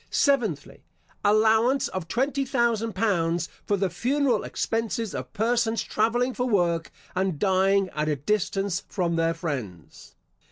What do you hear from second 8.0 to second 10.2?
a distance from their friends.